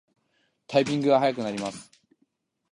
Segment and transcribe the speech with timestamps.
[0.65, 1.91] タイピングが早くなります